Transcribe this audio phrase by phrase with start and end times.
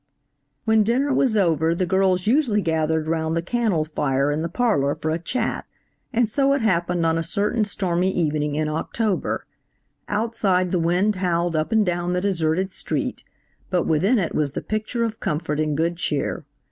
[0.65, 4.95] WHEN dinner was over the girls usually gathered round the cannel fire in the parlor
[4.95, 5.67] for a chat,
[6.11, 9.45] and so it happened on a certain stormy evening in October.
[10.07, 13.23] Outside the wind howled up and down the deserted street,
[13.69, 16.45] but within it was the picture of comfort and good cheer.